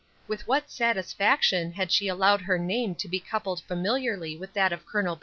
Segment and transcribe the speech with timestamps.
[0.27, 4.83] With what satisfaction had she allowed her name to be coupled familiarly with that of
[4.83, 5.19] Col.